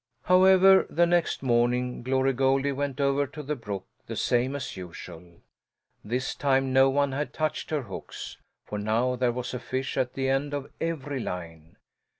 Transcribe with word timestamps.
However, 0.23 0.87
the 0.89 1.05
next 1.05 1.43
morning 1.43 2.01
Glory 2.01 2.33
Goldie 2.33 2.71
went 2.71 2.99
over 2.99 3.27
to 3.27 3.43
the 3.43 3.55
brook 3.55 3.85
the 4.07 4.15
same 4.15 4.55
as 4.55 4.75
usual. 4.75 5.43
This 6.03 6.33
time 6.33 6.73
no 6.73 6.89
one 6.89 7.11
had 7.11 7.33
touched 7.33 7.69
her 7.69 7.83
hooks, 7.83 8.37
for 8.65 8.79
now 8.79 9.15
there 9.15 9.31
was 9.31 9.53
a 9.53 9.59
fish 9.59 9.97
at 9.97 10.13
the 10.15 10.27
end 10.27 10.55
of 10.55 10.71
every 10.81 11.19
line. 11.19 11.75